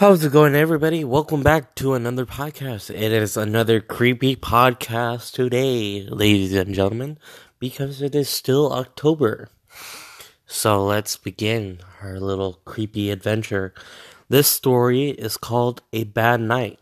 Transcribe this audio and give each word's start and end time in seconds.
How's 0.00 0.24
it 0.24 0.32
going, 0.32 0.54
everybody? 0.54 1.04
Welcome 1.04 1.42
back 1.42 1.74
to 1.74 1.92
another 1.92 2.24
podcast. 2.24 2.88
It 2.88 3.12
is 3.12 3.36
another 3.36 3.82
creepy 3.82 4.34
podcast 4.34 5.32
today, 5.32 6.06
ladies 6.08 6.54
and 6.54 6.74
gentlemen, 6.74 7.18
because 7.58 8.00
it 8.00 8.14
is 8.14 8.30
still 8.30 8.72
October. 8.72 9.50
So 10.46 10.82
let's 10.82 11.18
begin 11.18 11.80
our 12.00 12.18
little 12.18 12.62
creepy 12.64 13.10
adventure. 13.10 13.74
This 14.30 14.48
story 14.48 15.10
is 15.10 15.36
called 15.36 15.82
A 15.92 16.04
Bad 16.04 16.40
Night. 16.40 16.78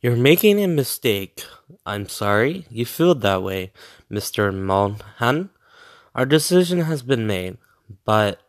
You're 0.00 0.16
making 0.16 0.60
a 0.60 0.66
mistake. 0.66 1.44
I'm 1.86 2.08
sorry 2.08 2.66
you 2.70 2.86
feel 2.86 3.14
that 3.14 3.44
way, 3.44 3.70
Mr. 4.10 4.52
Mulhan. 4.52 5.50
Our 6.12 6.26
decision 6.26 6.80
has 6.80 7.04
been 7.04 7.24
made, 7.24 7.56
but 8.04 8.40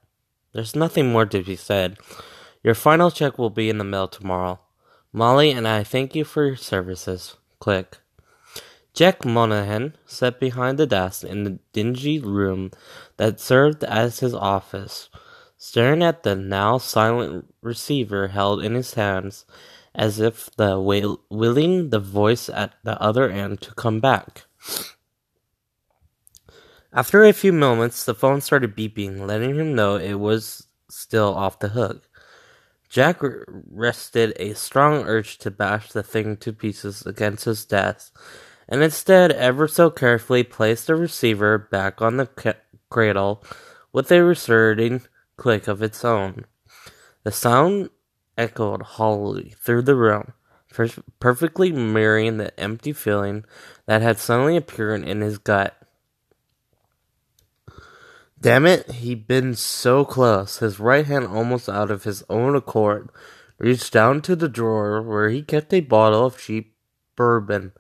there's 0.54 0.76
nothing 0.76 1.12
more 1.12 1.26
to 1.26 1.44
be 1.44 1.56
said. 1.56 1.98
Your 2.64 2.76
final 2.76 3.12
check 3.12 3.38
will 3.38 3.50
be 3.50 3.70
in 3.70 3.78
the 3.78 3.84
mail 3.84 4.08
tomorrow. 4.08 4.60
Molly 5.12 5.52
and 5.52 5.68
I 5.68 5.84
thank 5.84 6.16
you 6.16 6.24
for 6.24 6.46
your 6.46 6.56
services. 6.56 7.36
Click. 7.60 7.98
Jack 8.94 9.26
Monahan 9.26 9.96
sat 10.06 10.40
behind 10.40 10.78
the 10.78 10.86
desk 10.86 11.24
in 11.24 11.44
the 11.44 11.60
dingy 11.74 12.20
room 12.20 12.72
that 13.18 13.40
served 13.40 13.84
as 13.84 14.20
his 14.20 14.34
office, 14.34 15.10
staring 15.58 16.04
at 16.04 16.24
the 16.24 16.36
now 16.36 16.78
silent 16.78 17.54
receiver 17.62 18.28
held 18.30 18.64
in 18.64 18.76
his 18.76 18.94
hands 18.94 19.46
as 19.96 20.20
if 20.20 20.50
the 20.56 20.80
willing 21.30 21.90
the 21.90 22.00
voice 22.00 22.50
at 22.50 22.74
the 22.84 23.00
other 23.02 23.30
end 23.30 23.62
to 23.62 23.74
come 23.76 24.00
back. 24.00 24.46
After 26.96 27.24
a 27.24 27.34
few 27.34 27.52
moments, 27.52 28.06
the 28.06 28.14
phone 28.14 28.40
started 28.42 28.76
beeping, 28.76 29.26
letting 29.26 29.56
him 29.56 29.74
know 29.74 29.96
it 29.96 30.14
was 30.14 30.68
still 30.90 31.34
off 31.34 31.58
the 31.58 31.70
hook. 31.70 32.08
Jack 32.88 33.18
rested 33.72 34.34
a 34.36 34.54
strong 34.54 35.08
urge 35.08 35.40
to 35.40 35.50
bash 35.50 35.92
the 35.92 36.04
thing 36.04 36.38
to 36.38 36.54
pieces 36.54 37.04
against 37.08 37.46
his 37.46 37.66
desk, 37.66 38.16
and 38.70 38.84
instead 38.84 39.32
ever 39.32 39.68
so 39.68 39.90
carefully 39.90 40.44
placed 40.44 40.86
the 40.86 40.96
receiver 40.96 41.58
back 41.58 42.00
on 42.00 42.18
the 42.18 42.56
cradle 42.92 43.44
with 43.92 44.12
a 44.12 44.24
resounding 44.24 45.02
click 45.36 45.68
of 45.68 45.82
its 45.82 46.06
own. 46.06 46.46
The 47.24 47.32
sound 47.32 47.90
echoed 48.38 48.84
hollowly 48.84 49.56
through 49.58 49.82
the 49.82 49.96
room, 49.96 50.34
perfectly 51.20 51.72
mirroring 51.72 52.38
the 52.38 52.60
empty 52.60 52.94
feeling 52.94 53.46
that 53.88 54.04
had 54.04 54.20
suddenly 54.20 54.58
appeared 54.58 55.08
in 55.08 55.22
his 55.22 55.40
gut. 55.40 55.76
Damn 58.44 58.66
it, 58.66 58.92
he'd 58.92 59.26
been 59.26 59.56
so 59.56 60.04
close. 60.04 60.58
His 60.58 60.78
right 60.78 61.06
hand, 61.06 61.28
almost 61.28 61.70
out 61.70 61.90
of 61.90 62.04
his 62.04 62.26
own 62.30 62.58
accord, 62.58 63.10
reached 63.58 63.94
down 63.94 64.22
to 64.24 64.36
the 64.36 64.50
drawer 64.50 65.02
where 65.02 65.30
he 65.30 65.42
kept 65.42 65.74
a 65.74 65.80
bottle 65.80 66.26
of 66.26 66.38
cheap 66.38 66.76
bourbon, 67.16 67.72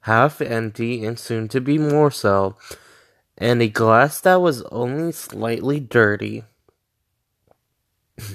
half 0.00 0.42
empty 0.42 1.02
and 1.06 1.18
soon 1.18 1.48
to 1.48 1.58
be 1.58 1.78
more 1.78 2.10
so, 2.10 2.54
and 3.38 3.62
a 3.62 3.68
glass 3.70 4.20
that 4.20 4.42
was 4.42 4.60
only 4.64 5.12
slightly 5.12 5.80
dirty. 5.80 6.44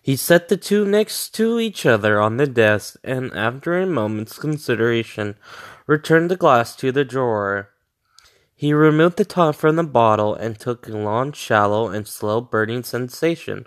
he 0.00 0.14
set 0.14 0.48
the 0.48 0.56
two 0.56 0.84
next 0.84 1.30
to 1.30 1.58
each 1.58 1.84
other 1.84 2.20
on 2.20 2.36
the 2.36 2.46
desk 2.46 2.94
and, 3.02 3.34
after 3.34 3.76
a 3.76 3.86
moment's 3.86 4.38
consideration, 4.38 5.34
returned 5.88 6.30
the 6.30 6.36
glass 6.36 6.76
to 6.76 6.92
the 6.92 7.04
drawer. 7.04 7.70
He 8.58 8.72
removed 8.72 9.18
the 9.18 9.26
top 9.26 9.54
from 9.56 9.76
the 9.76 9.84
bottle 9.84 10.34
and 10.34 10.58
took 10.58 10.88
a 10.88 10.92
long, 10.92 11.32
shallow, 11.32 11.88
and 11.88 12.08
slow 12.08 12.40
burning 12.40 12.84
sensation, 12.84 13.66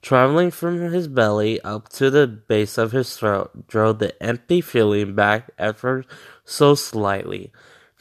traveling 0.00 0.52
from 0.52 0.92
his 0.92 1.08
belly 1.08 1.60
up 1.62 1.88
to 1.94 2.08
the 2.08 2.28
base 2.28 2.78
of 2.78 2.92
his 2.92 3.16
throat, 3.16 3.66
drove 3.66 3.98
the 3.98 4.22
empty 4.22 4.60
feeling 4.60 5.16
back 5.16 5.50
ever 5.58 6.04
so 6.44 6.76
slightly. 6.76 7.50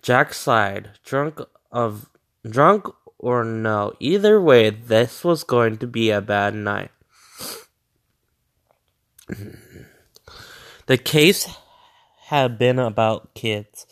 Jack 0.03 0.31
sighed, 0.31 0.92
drunk 1.03 1.42
of 1.72 2.08
drunk 2.48 2.86
or 3.18 3.44
no, 3.44 3.94
either 4.00 4.40
way, 4.40 4.69
this 4.69 5.24
was 5.24 5.44
going 5.44 5.78
to 5.78 5.88
be 5.88 6.12
a 6.12 6.22
bad 6.22 6.54
night. 6.54 6.92
the 10.86 11.00
case 11.00 11.50
had 12.25 12.59
been 12.59 12.78
about 12.78 13.34
kids 13.34 13.88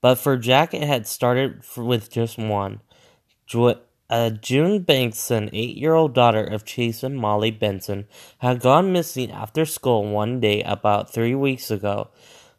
but 0.00 0.16
for 0.16 0.36
Jack, 0.36 0.74
it 0.74 0.82
had 0.82 1.06
started 1.06 1.62
with 1.76 2.10
just 2.10 2.38
one. 2.38 2.80
Uh, 4.10 4.30
June 4.30 4.82
Banks, 4.82 5.30
an 5.30 5.48
eight 5.52 5.76
year 5.76 5.94
old 5.94 6.14
daughter 6.14 6.42
of 6.42 6.64
Chase 6.64 7.04
and 7.04 7.16
Molly 7.16 7.52
Benson, 7.52 8.08
had 8.38 8.60
gone 8.60 8.92
missing 8.92 9.30
after 9.30 9.64
school 9.64 10.10
one 10.10 10.40
day 10.40 10.62
about 10.64 11.12
three 11.12 11.34
weeks 11.34 11.70
ago. 11.70 12.08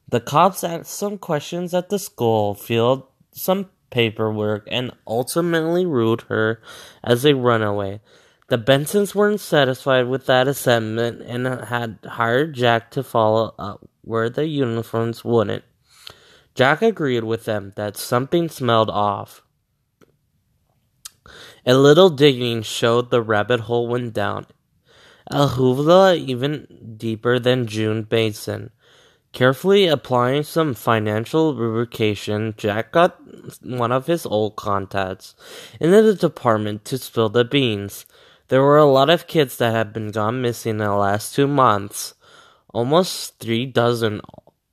The 0.07 0.22
cops 0.22 0.63
asked 0.63 0.91
some 0.91 1.18
questions 1.18 1.74
at 1.74 1.90
the 1.90 2.00
school, 2.00 2.53
filled 2.53 3.03
some 3.34 3.69
paperwork, 3.90 4.68
and 4.72 4.91
ultimately 5.06 5.85
ruled 5.85 6.23
her 6.29 6.62
as 7.03 7.25
a 7.25 7.35
runaway. 7.35 8.00
The 8.47 8.58
Bensons 8.58 9.13
weren't 9.16 9.40
satisfied 9.40 10.08
with 10.08 10.25
that 10.25 10.47
assessment 10.47 11.22
and 11.22 11.47
had 11.66 12.00
hired 12.06 12.53
Jack 12.53 12.91
to 12.91 13.03
follow 13.03 13.56
up 13.58 13.88
where 14.02 14.29
the 14.29 14.47
uniforms 14.47 15.23
wouldn't. 15.23 15.63
Jack 16.53 16.81
agreed 16.81 17.23
with 17.23 17.45
them 17.45 17.73
that 17.75 17.97
something 17.97 18.50
smelled 18.50 18.89
off. 18.89 19.41
A 21.66 21.75
little 21.75 22.09
digging 22.09 22.63
showed 22.63 23.09
the 23.09 23.22
rabbit 23.22 23.62
hole 23.62 23.88
went 23.88 24.13
down. 24.13 24.47
A 25.28 25.47
hoovla 25.47 26.17
even 26.17 26.95
deeper 26.97 27.40
than 27.40 27.67
June 27.67 28.03
Basin. 28.03 28.72
Carefully 29.31 29.88
applying 29.88 30.44
some 30.44 30.73
financial 30.73 31.53
lubrication, 31.53 32.53
Jack 32.57 32.91
got 32.91 33.17
one 33.63 33.91
of 33.94 34.07
his 34.07 34.25
old 34.25 34.57
contacts 34.57 35.35
into 35.79 36.01
the 36.01 36.16
department 36.16 36.84
to 36.85 36.97
spill 36.97 37.29
the 37.29 37.45
beans. 37.45 38.06
There 38.50 38.61
were 38.61 38.78
a 38.78 38.91
lot 38.91 39.09
of 39.09 39.28
kids 39.28 39.56
that 39.57 39.72
had 39.72 39.94
been 39.94 40.11
gone 40.11 40.41
missing 40.41 40.72
in 40.72 40.78
the 40.79 40.94
last 40.94 41.34
two 41.34 41.47
months. 41.47 42.13
Almost 42.73 43.40
three 43.40 43.66
dozen 43.66 44.19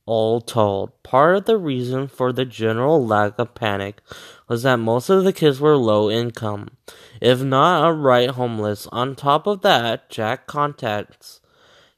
all 0.09 0.41
told, 0.41 0.91
part 1.03 1.37
of 1.37 1.45
the 1.45 1.59
reason 1.59 2.09
for 2.09 2.33
the 2.33 2.47
general 2.47 3.07
lack 3.07 3.39
of 3.39 3.55
panic 3.55 4.01
was 4.49 4.63
that 4.63 4.77
most 4.77 5.11
of 5.11 5.23
the 5.23 5.35
kids 5.35 5.61
were 5.61 5.77
low 5.77 6.11
income, 6.11 6.71
if 7.21 7.43
not 7.43 7.85
outright 7.85 8.31
homeless. 8.31 8.87
On 8.91 9.15
top 9.15 9.47
of 9.47 9.61
that, 9.61 10.09
Jack 10.09 10.47
contacts 10.47 11.43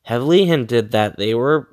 heavily 0.03 0.47
hinted 0.47 0.91
that 0.91 1.19
they 1.19 1.35
were 1.35 1.69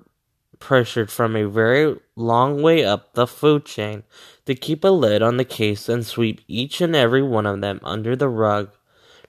pressured 0.59 1.09
from 1.09 1.36
a 1.36 1.47
very 1.47 1.97
long 2.16 2.62
way 2.62 2.86
up 2.86 3.14
the 3.14 3.26
food 3.26 3.66
chain 3.66 4.03
to 4.46 4.53
keep 4.53 4.84
a 4.84 4.90
lid 4.90 5.24
on 5.24 5.38
the 5.38 5.46
case 5.46 5.90
and 5.90 6.06
sweep 6.06 6.42
each 6.47 6.81
and 6.81 6.96
every 6.96 7.24
one 7.24 7.47
of 7.47 7.62
them 7.62 7.80
under 7.84 8.16
the 8.16 8.30
rug. 8.30 8.70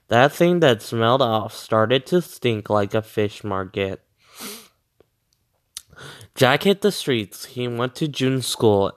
That 0.09 0.31
thing 0.31 0.59
that 0.59 0.83
smelled 0.83 1.23
off 1.23 1.55
started 1.55 2.05
to 2.07 2.21
stink 2.21 2.69
like 2.69 2.93
a 2.93 3.01
fish 3.01 3.43
market. 3.43 4.03
Jack 6.35 6.63
hit 6.63 6.81
the 6.81 6.91
streets. 6.91 7.45
He 7.45 7.67
went 7.67 7.95
to 7.95 8.07
June's 8.07 8.47
school 8.47 8.93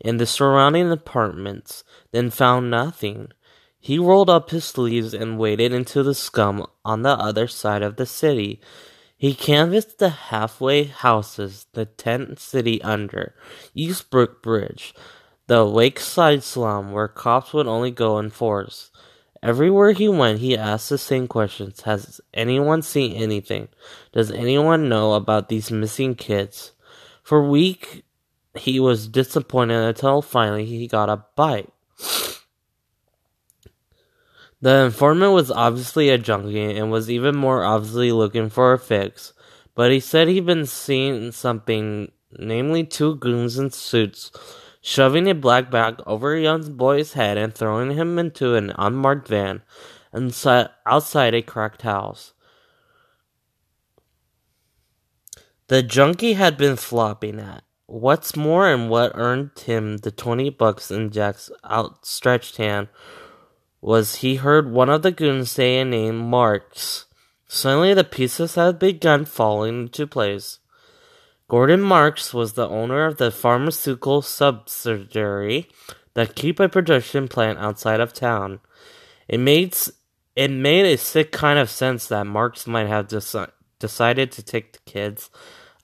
and 0.00 0.20
the 0.20 0.26
surrounding 0.26 0.90
apartments, 0.90 1.84
then 2.12 2.30
found 2.30 2.70
nothing. 2.70 3.28
He 3.80 3.98
rolled 3.98 4.30
up 4.30 4.50
his 4.50 4.64
sleeves 4.64 5.14
and 5.14 5.38
waded 5.38 5.72
into 5.72 6.02
the 6.02 6.14
scum 6.14 6.66
on 6.84 7.02
the 7.02 7.10
other 7.10 7.46
side 7.46 7.82
of 7.82 7.96
the 7.96 8.06
city. 8.06 8.60
He 9.16 9.34
canvassed 9.34 9.98
the 9.98 10.10
halfway 10.10 10.84
houses, 10.84 11.66
the 11.72 11.86
tent 11.86 12.38
city 12.38 12.80
under, 12.82 13.34
Eastbrook 13.76 14.42
Bridge, 14.42 14.94
the 15.48 15.64
Wakeside 15.64 16.42
slum 16.42 16.92
where 16.92 17.08
cops 17.08 17.52
would 17.52 17.66
only 17.66 17.90
go 17.90 18.18
in 18.18 18.30
force. 18.30 18.90
Everywhere 19.42 19.92
he 19.92 20.08
went, 20.08 20.40
he 20.40 20.56
asked 20.56 20.88
the 20.88 20.98
same 20.98 21.28
questions. 21.28 21.82
Has 21.82 22.20
anyone 22.34 22.82
seen 22.82 23.12
anything? 23.12 23.68
Does 24.12 24.30
anyone 24.30 24.88
know 24.88 25.14
about 25.14 25.48
these 25.48 25.70
missing 25.70 26.14
kids? 26.16 26.72
For 27.22 27.38
a 27.38 27.48
week, 27.48 28.04
he 28.54 28.80
was 28.80 29.06
disappointed 29.06 29.80
until 29.80 30.22
finally 30.22 30.64
he 30.64 30.88
got 30.88 31.08
a 31.08 31.24
bite. 31.36 31.72
The 34.60 34.86
informant 34.86 35.34
was 35.34 35.52
obviously 35.52 36.08
a 36.08 36.18
junkie 36.18 36.76
and 36.76 36.90
was 36.90 37.08
even 37.08 37.36
more 37.36 37.62
obviously 37.62 38.10
looking 38.10 38.50
for 38.50 38.72
a 38.72 38.78
fix, 38.78 39.32
but 39.76 39.92
he 39.92 40.00
said 40.00 40.26
he'd 40.26 40.46
been 40.46 40.66
seeing 40.66 41.30
something, 41.30 42.10
namely 42.36 42.82
two 42.82 43.14
goons 43.16 43.56
in 43.56 43.70
suits 43.70 44.32
shoving 44.88 45.28
a 45.28 45.34
black 45.34 45.70
bag 45.70 46.00
over 46.06 46.34
a 46.34 46.40
young 46.40 46.72
boy's 46.72 47.12
head 47.12 47.36
and 47.36 47.54
throwing 47.54 47.90
him 47.90 48.18
into 48.18 48.54
an 48.54 48.72
unmarked 48.78 49.28
van 49.28 49.60
outside 50.86 51.34
a 51.34 51.42
cracked 51.42 51.82
house. 51.82 52.32
The 55.66 55.82
junkie 55.82 56.32
had 56.32 56.56
been 56.56 56.76
flopping 56.76 57.38
at. 57.38 57.64
What's 57.84 58.34
more, 58.34 58.66
and 58.66 58.88
what 58.88 59.12
earned 59.14 59.58
him 59.58 59.98
the 59.98 60.10
twenty 60.10 60.48
bucks 60.48 60.90
in 60.90 61.10
Jack's 61.10 61.50
outstretched 61.70 62.56
hand 62.56 62.88
was 63.82 64.16
he 64.16 64.36
heard 64.36 64.72
one 64.72 64.88
of 64.88 65.02
the 65.02 65.12
goons 65.12 65.50
say 65.50 65.78
a 65.78 65.84
name 65.84 66.16
Marks. 66.16 67.04
Suddenly, 67.46 67.92
the 67.92 68.04
pieces 68.04 68.54
had 68.54 68.78
begun 68.78 69.26
falling 69.26 69.82
into 69.82 70.06
place. 70.06 70.60
Gordon 71.48 71.80
Marks 71.80 72.34
was 72.34 72.52
the 72.52 72.68
owner 72.68 73.06
of 73.06 73.16
the 73.16 73.30
pharmaceutical 73.30 74.20
subsidiary 74.20 75.66
that 76.12 76.34
kept 76.34 76.60
a 76.60 76.68
production 76.68 77.26
plant 77.26 77.58
outside 77.58 78.00
of 78.00 78.12
town. 78.12 78.60
It 79.28 79.40
made 79.40 79.74
it 80.36 80.50
made 80.50 80.84
a 80.84 80.98
sick 80.98 81.32
kind 81.32 81.58
of 81.58 81.70
sense 81.70 82.06
that 82.08 82.26
Marks 82.26 82.66
might 82.66 82.86
have 82.86 83.08
deci- 83.08 83.50
decided 83.78 84.30
to 84.32 84.42
take 84.42 84.72
the 84.72 84.78
kids 84.84 85.30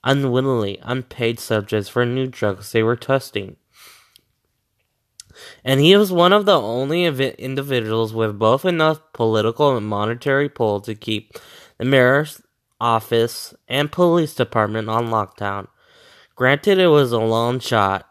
unwittingly 0.03 0.79
unpaid 0.83 1.39
subjects 1.39 1.89
for 1.89 2.05
new 2.05 2.27
drugs 2.27 2.71
they 2.71 2.83
were 2.83 2.95
testing. 2.95 3.55
And 5.63 5.81
he 5.81 5.97
was 5.97 6.11
one 6.11 6.31
of 6.31 6.45
the 6.45 6.61
only 6.61 7.05
individuals 7.05 8.13
with 8.13 8.37
both 8.37 8.65
enough 8.65 9.01
political 9.13 9.75
and 9.75 9.87
monetary 9.87 10.47
pull 10.47 10.79
to 10.81 10.93
keep 10.93 11.33
the 11.79 11.85
mayor's 11.85 12.41
office 12.79 13.53
and 13.67 13.91
police 13.91 14.33
department 14.33 14.89
on 14.89 15.07
lockdown. 15.07 15.67
Granted, 16.35 16.77
it 16.77 16.87
was 16.87 17.11
a 17.11 17.19
long 17.19 17.59
shot, 17.59 18.07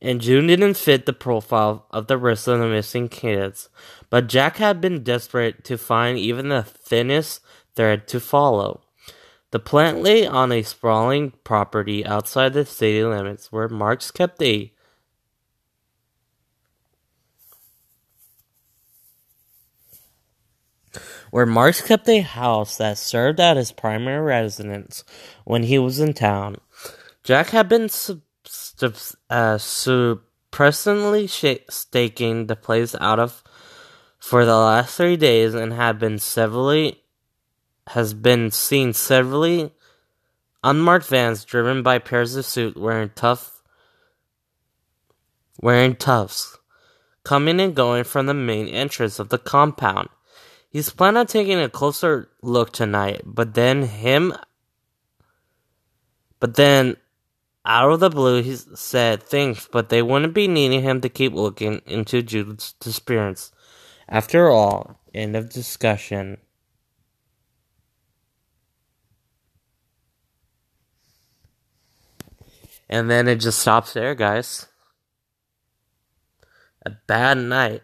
and 0.00 0.20
June 0.20 0.46
didn't 0.46 0.74
fit 0.74 1.06
the 1.06 1.12
profile 1.12 1.86
of 1.90 2.06
the 2.06 2.18
rest 2.18 2.46
of 2.46 2.60
the 2.60 2.66
missing 2.66 3.08
kids, 3.08 3.68
but 4.08 4.28
Jack 4.28 4.56
had 4.56 4.80
been 4.80 5.02
desperate 5.02 5.64
to 5.64 5.76
find 5.76 6.18
even 6.18 6.48
the 6.48 6.62
thinnest 6.62 7.40
thread 7.74 8.06
to 8.08 8.20
follow. 8.20 8.82
The 9.50 9.58
plant 9.58 10.02
lay 10.02 10.26
on 10.26 10.52
a 10.52 10.62
sprawling 10.62 11.32
property 11.42 12.06
outside 12.06 12.52
the 12.52 12.64
city 12.64 13.02
limits 13.02 13.50
where 13.50 13.68
Marks 13.68 14.12
kept 14.12 14.40
a 14.42 14.72
where 21.30 21.46
Marks 21.46 21.80
kept 21.80 22.08
a 22.08 22.20
house 22.20 22.76
that 22.76 22.98
served 22.98 23.40
as 23.40 23.56
his 23.56 23.72
primary 23.72 24.20
residence 24.20 25.04
when 25.44 25.64
he 25.64 25.78
was 25.78 26.00
in 26.00 26.12
town. 26.12 26.56
Jack 27.22 27.50
had 27.50 27.68
been 27.68 27.88
sub- 27.88 28.22
uh, 29.28 29.58
suppressingly 29.58 31.26
staking 31.26 32.46
the 32.46 32.56
place 32.56 32.94
out 33.00 33.18
of 33.18 33.42
for 34.18 34.44
the 34.44 34.56
last 34.56 34.96
three 34.96 35.16
days 35.16 35.54
and 35.54 35.72
had 35.72 35.98
been 35.98 36.18
severely 36.18 37.02
has 37.88 38.14
been 38.14 38.50
seen 38.50 38.92
severally 38.92 39.72
unmarked 40.62 41.06
vans 41.06 41.44
driven 41.44 41.82
by 41.82 41.98
pairs 41.98 42.36
of 42.36 42.44
suit 42.44 42.76
wearing 42.76 43.10
tough 43.14 43.62
wearing 45.60 45.96
toughs 45.96 46.58
coming 47.24 47.60
and 47.60 47.74
going 47.74 48.04
from 48.04 48.26
the 48.26 48.34
main 48.34 48.66
entrance 48.68 49.18
of 49.18 49.28
the 49.28 49.38
compound. 49.38 50.08
He's 50.70 50.90
planning 50.90 51.18
on 51.18 51.26
taking 51.26 51.58
a 51.58 51.68
closer 51.68 52.28
look 52.42 52.72
tonight, 52.72 53.22
but 53.24 53.54
then 53.54 53.82
him 53.82 54.34
but 56.38 56.54
then 56.54 56.96
out 57.66 57.90
of 57.90 58.00
the 58.00 58.08
blue 58.08 58.42
he 58.42 58.56
said 58.56 59.22
thanks, 59.22 59.68
but 59.70 59.88
they 59.88 60.00
wouldn't 60.00 60.32
be 60.32 60.48
needing 60.48 60.82
him 60.82 61.00
to 61.00 61.08
keep 61.08 61.34
looking 61.34 61.82
into 61.86 62.22
Jude's 62.22 62.72
disappearance. 62.74 63.52
After 64.08 64.48
all, 64.48 65.00
end 65.12 65.36
of 65.36 65.50
discussion. 65.50 66.38
And 72.88 73.10
then 73.10 73.28
it 73.28 73.36
just 73.36 73.58
stops 73.60 73.92
there, 73.92 74.14
guys. 74.14 74.66
A 76.84 76.90
bad 76.90 77.38
night. 77.38 77.82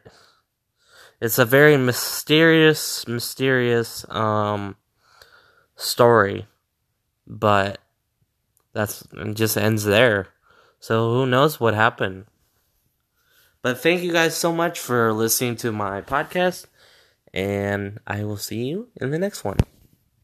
It's 1.20 1.38
a 1.38 1.44
very 1.44 1.76
mysterious, 1.76 3.06
mysterious 3.08 4.04
um 4.10 4.76
story, 5.76 6.46
but 7.26 7.78
that's 8.72 9.06
it 9.12 9.34
just 9.34 9.56
ends 9.56 9.84
there. 9.84 10.28
So 10.78 11.10
who 11.12 11.26
knows 11.26 11.58
what 11.58 11.74
happened? 11.74 12.26
But 13.62 13.80
thank 13.80 14.02
you 14.02 14.12
guys 14.12 14.36
so 14.36 14.52
much 14.52 14.78
for 14.78 15.12
listening 15.12 15.56
to 15.56 15.72
my 15.72 16.00
podcast, 16.02 16.66
and 17.32 17.98
I 18.06 18.22
will 18.24 18.36
see 18.36 18.64
you 18.64 18.88
in 19.00 19.10
the 19.10 19.19
next 19.19 19.42
one. 19.42 19.58